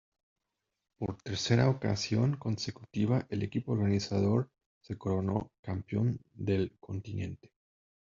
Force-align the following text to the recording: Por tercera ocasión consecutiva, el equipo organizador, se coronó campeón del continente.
Por 0.97 1.17
tercera 1.21 1.69
ocasión 1.69 2.35
consecutiva, 2.35 3.27
el 3.29 3.43
equipo 3.43 3.73
organizador, 3.73 4.49
se 4.81 4.97
coronó 4.97 5.51
campeón 5.61 6.19
del 6.33 6.75
continente. 6.79 7.51